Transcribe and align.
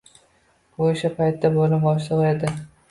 U 0.81 0.87
o'sha 0.87 1.13
paytda 1.21 1.55
bo'lim 1.61 1.87
boshlig'i 1.89 2.29
edi 2.37 2.59